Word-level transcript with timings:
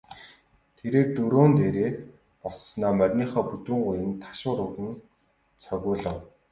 Тэрээр 0.77 1.07
дөрөөн 1.17 1.51
дээрээ 1.59 1.91
боссоноо 2.41 2.93
мориныхоо 2.99 3.43
бүдүүн 3.49 3.81
гуянд 3.85 4.17
ташуур 4.21 4.59
өгөн 4.67 4.91
цогиулав. 5.63 6.17